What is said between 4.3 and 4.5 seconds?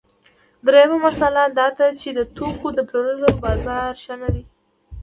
دی